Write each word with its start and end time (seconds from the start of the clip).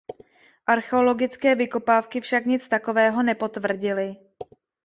Archeologické 0.65 1.55
vykopávky 1.55 2.21
však 2.21 2.45
nic 2.45 2.67
takového 2.69 3.23
nepotvrdily. 3.23 4.15